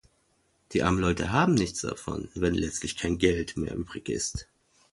[0.73, 4.47] Die armen Leute haben nichts davon, wenn letztlich kein Geld mehr übrig ist!